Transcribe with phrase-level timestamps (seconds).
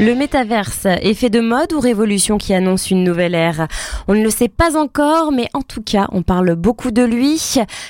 [0.00, 3.68] Le métaverse, effet de mode ou révolution qui annonce une nouvelle ère?
[4.08, 7.40] On ne le sait pas encore, mais en tout cas, on parle beaucoup de lui.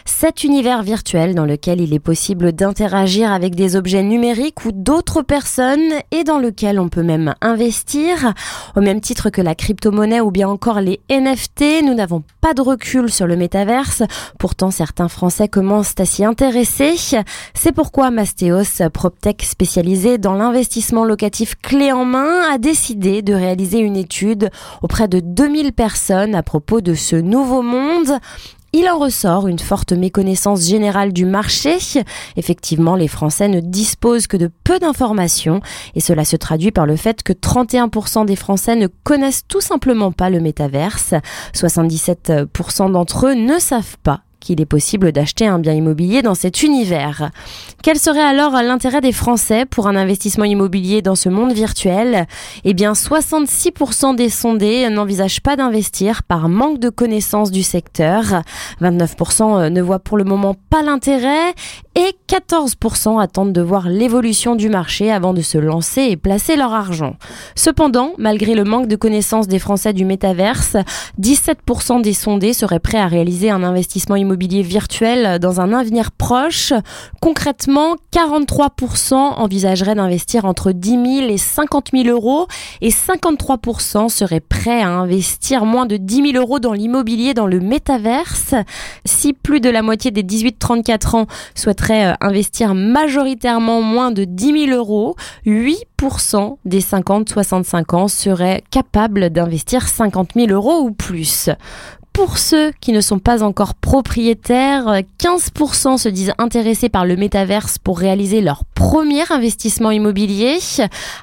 [0.05, 5.23] Cet univers virtuel dans lequel il est possible d'interagir avec des objets numériques ou d'autres
[5.23, 8.35] personnes et dans lequel on peut même investir.
[8.77, 12.61] Au même titre que la crypto-monnaie ou bien encore les NFT, nous n'avons pas de
[12.61, 14.03] recul sur le métaverse.
[14.39, 16.97] Pourtant, certains Français commencent à s'y intéresser.
[17.55, 23.97] C'est pourquoi Mastéos, PropTech spécialisé dans l'investissement locatif clé main a décidé de réaliser une
[23.97, 24.51] étude
[24.83, 28.19] auprès de 2000 personnes à propos de ce nouveau monde.
[28.73, 31.77] Il en ressort une forte méconnaissance générale du marché.
[32.37, 35.61] Effectivement, les Français ne disposent que de peu d'informations
[35.95, 40.11] et cela se traduit par le fait que 31% des Français ne connaissent tout simplement
[40.11, 41.15] pas le métaverse.
[41.55, 46.63] 77% d'entre eux ne savent pas qu'il est possible d'acheter un bien immobilier dans cet
[46.63, 47.31] univers.
[47.83, 52.27] Quel serait alors l'intérêt des Français pour un investissement immobilier dans ce monde virtuel?
[52.65, 58.43] Eh bien, 66% des sondés n'envisagent pas d'investir par manque de connaissances du secteur.
[58.81, 61.55] 29% ne voient pour le moment pas l'intérêt
[61.97, 66.73] et 14% attendent de voir l'évolution du marché avant de se lancer et placer leur
[66.73, 67.17] argent.
[67.55, 70.77] Cependant, malgré le manque de connaissances des Français du métaverse,
[71.21, 76.73] 17% des sondés seraient prêts à réaliser un investissement immobilier virtuel dans un avenir proche.
[77.21, 80.91] Concrètement, 43% envisageraient d'investir entre 10
[81.21, 82.47] 000 et 50 000 euros
[82.81, 87.61] et 53% seraient prêts à investir moins de 10 000 euros dans l'immobilier dans le
[87.61, 88.55] métaverse.
[89.05, 94.67] Si plus de la moitié des 18-34 ans souhaiteraient euh, investir majoritairement moins de 10
[94.67, 101.51] 000 euros, 8% des 50-65 ans seraient capables d'investir 50 000 euros ou plus.
[102.15, 107.79] Pour ceux qui ne sont pas encore propriétaires, 15% se disent intéressés par le métaverse
[107.79, 110.59] pour réaliser leur premier investissement immobilier.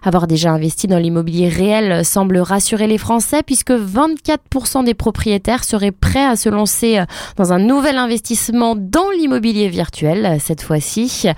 [0.04, 5.92] Avoir déjà investi dans l'immobilier réel semble rassurer les Français puisque 24% des propriétaires seraient
[5.92, 7.02] prêts à se lancer
[7.38, 11.30] dans un nouvel investissement dans l'immobilier virtuel cette fois-ci.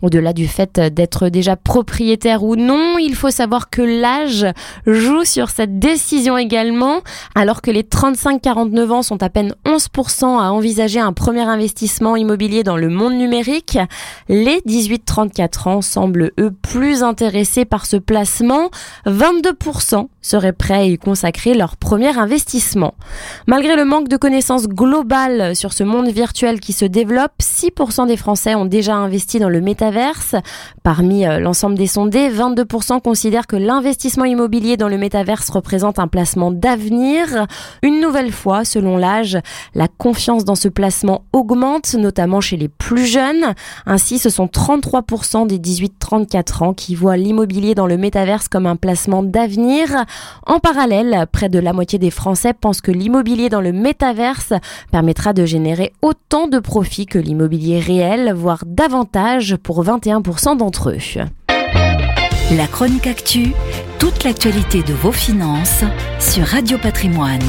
[0.00, 4.46] Au-delà du fait d'être déjà propriétaire ou non, il faut savoir que l'âge
[4.86, 7.00] joue sur cette décision également,
[7.34, 12.62] alors que les 35-49 ans sont à peine 11% à envisager un premier investissement immobilier
[12.62, 13.78] dans le monde numérique.
[14.28, 18.70] Les 18-34 ans semblent eux plus intéressés par ce placement.
[19.06, 22.94] 22% seraient prêts à y consacrer leur premier investissement.
[23.46, 28.16] Malgré le manque de connaissances globales sur ce monde virtuel qui se développe, 6% des
[28.16, 30.14] Français ont déjà investi dans le métavers
[30.82, 36.08] Parmi euh, l'ensemble des sondés, 22% considèrent que l'investissement immobilier dans le métaverse représente un
[36.08, 37.46] placement d'avenir.
[37.82, 39.38] Une nouvelle fois, selon l'âge,
[39.74, 43.54] la confiance dans ce placement augmente, notamment chez les plus jeunes.
[43.86, 48.76] Ainsi, ce sont 33% des 18-34 ans qui voient l'immobilier dans le métaverse comme un
[48.76, 50.04] placement d'avenir.
[50.46, 54.52] En parallèle, près de la moitié des Français pensent que l'immobilier dans le métaverse
[54.92, 60.98] permettra de générer autant de profits que l'immobilier réel, voire davantage pour 21% d'entre eux.
[62.56, 63.52] La chronique actu,
[63.98, 65.84] toute l'actualité de vos finances
[66.20, 67.40] sur Radio Patrimoine.